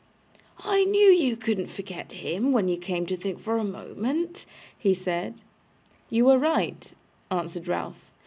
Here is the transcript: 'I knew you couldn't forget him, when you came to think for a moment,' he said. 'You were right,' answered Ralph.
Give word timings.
'I 0.63 0.85
knew 0.85 1.09
you 1.11 1.35
couldn't 1.37 1.67
forget 1.69 2.11
him, 2.11 2.51
when 2.51 2.67
you 2.67 2.75
came 2.75 3.05
to 3.05 3.15
think 3.15 3.37
for 3.37 3.59
a 3.59 3.63
moment,' 3.63 4.47
he 4.75 4.95
said. 4.95 5.43
'You 6.09 6.25
were 6.25 6.39
right,' 6.39 6.93
answered 7.29 7.67
Ralph. 7.67 8.09